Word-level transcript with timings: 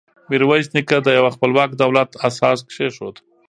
میرویس 0.29 0.67
نیکه 0.75 0.97
د 1.03 1.07
یوه 1.17 1.31
خپلواک 1.35 1.69
دولت 1.83 2.09
اساس 2.27 2.59
کېښود. 2.71 3.15